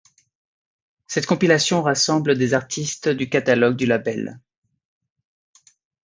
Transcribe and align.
Cette 1.05 1.27
compilation 1.27 1.83
rassemble 1.83 2.35
des 2.35 2.55
artistes 2.55 3.07
du 3.09 3.29
catalogue 3.29 3.75
du 3.75 3.85
label. 3.85 4.39